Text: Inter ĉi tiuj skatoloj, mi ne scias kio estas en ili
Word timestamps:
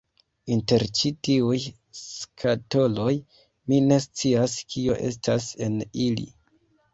Inter 0.53 0.83
ĉi 0.99 1.09
tiuj 1.27 1.57
skatoloj, 1.99 3.13
mi 3.67 3.83
ne 3.91 3.99
scias 4.07 4.57
kio 4.73 4.97
estas 5.11 5.47
en 5.69 5.79
ili 6.09 6.27